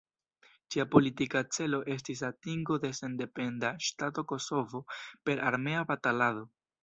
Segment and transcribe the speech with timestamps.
[0.75, 4.83] Ĝia politika celo estis atingo de sendependa ŝtato Kosovo
[5.29, 6.45] per armea batalado.